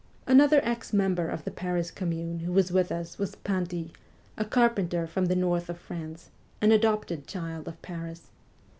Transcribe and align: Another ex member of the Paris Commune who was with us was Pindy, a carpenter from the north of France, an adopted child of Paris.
Another 0.25 0.59
ex 0.63 0.93
member 0.93 1.27
of 1.29 1.43
the 1.43 1.51
Paris 1.51 1.91
Commune 1.91 2.39
who 2.39 2.51
was 2.51 2.71
with 2.71 2.91
us 2.91 3.19
was 3.19 3.35
Pindy, 3.35 3.91
a 4.35 4.43
carpenter 4.43 5.05
from 5.05 5.25
the 5.25 5.35
north 5.35 5.69
of 5.69 5.77
France, 5.77 6.31
an 6.59 6.71
adopted 6.71 7.27
child 7.27 7.67
of 7.67 7.79
Paris. 7.83 8.31